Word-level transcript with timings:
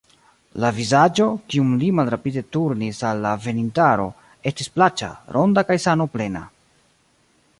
La 0.63 0.69
vizaĝo, 0.77 1.25
kiun 1.53 1.75
li 1.81 1.89
malrapide 1.99 2.43
turnis 2.57 3.01
al 3.11 3.21
la 3.27 3.35
venintaro, 3.43 4.09
estis 4.53 4.73
plaĉa, 4.79 5.13
ronda 5.37 5.67
kaj 5.71 5.81
sanoplena. 5.87 6.45